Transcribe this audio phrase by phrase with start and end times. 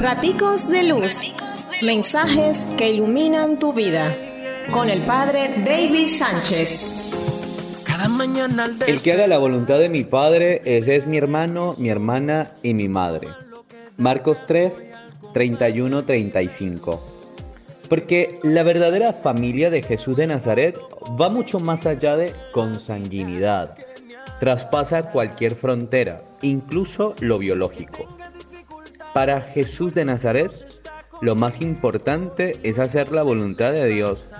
[0.00, 1.18] Raticos de Luz.
[1.82, 4.16] Mensajes que iluminan tu vida.
[4.70, 7.82] Con el Padre David Sánchez.
[7.84, 11.74] Cada mañana al El que haga la voluntad de mi Padre, ese es mi hermano,
[11.78, 13.26] mi hermana y mi madre.
[13.96, 14.78] Marcos 3,
[15.34, 17.02] 31, 35.
[17.88, 20.78] Porque la verdadera familia de Jesús de Nazaret
[21.20, 23.74] va mucho más allá de consanguinidad.
[24.38, 28.06] Traspasa cualquier frontera, incluso lo biológico.
[29.14, 30.52] Para Jesús de Nazaret,
[31.20, 34.30] lo más importante es hacer la voluntad de Dios.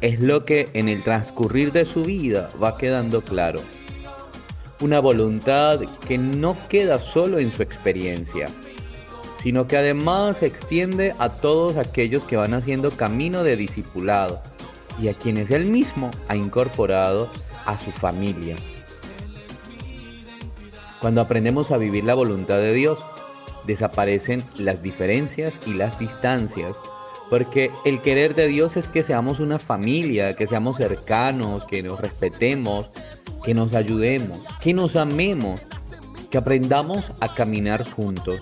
[0.00, 3.60] Es lo que en el transcurrir de su vida va quedando claro.
[4.80, 8.46] Una voluntad que no queda solo en su experiencia,
[9.36, 14.42] sino que además se extiende a todos aquellos que van haciendo camino de discipulado
[15.00, 17.30] y a quienes él mismo ha incorporado
[17.66, 18.56] a su familia.
[21.00, 22.98] Cuando aprendemos a vivir la voluntad de Dios,
[23.66, 26.74] desaparecen las diferencias y las distancias,
[27.28, 32.00] porque el querer de Dios es que seamos una familia, que seamos cercanos, que nos
[32.00, 32.88] respetemos,
[33.44, 35.60] que nos ayudemos, que nos amemos,
[36.30, 38.40] que aprendamos a caminar juntos.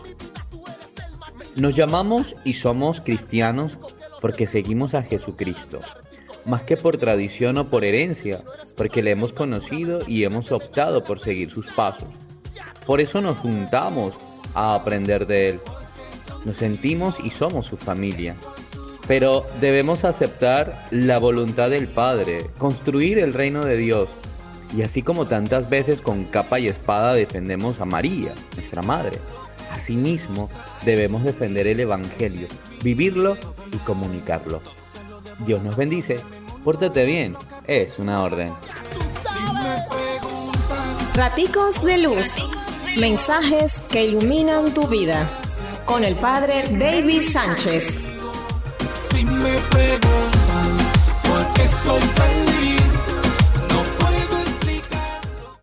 [1.57, 3.79] Nos llamamos y somos cristianos
[4.21, 5.81] porque seguimos a Jesucristo,
[6.45, 8.43] más que por tradición o por herencia,
[8.77, 12.09] porque le hemos conocido y hemos optado por seguir sus pasos.
[12.87, 14.15] Por eso nos juntamos
[14.55, 15.61] a aprender de Él.
[16.45, 18.35] Nos sentimos y somos su familia.
[19.07, 24.09] Pero debemos aceptar la voluntad del Padre, construir el reino de Dios.
[24.77, 29.19] Y así como tantas veces con capa y espada defendemos a María, nuestra Madre,
[29.73, 30.51] asimismo
[30.85, 32.49] debemos defender el Evangelio,
[32.83, 33.39] vivirlo
[33.73, 34.61] y comunicarlo.
[35.47, 36.21] Dios nos bendice,
[36.65, 37.35] pórtate bien,
[37.67, 38.53] es una orden.
[41.15, 42.35] Raticos de Luz.
[42.99, 45.29] Mensajes que iluminan tu vida.
[45.85, 48.09] Con el Padre David Sánchez.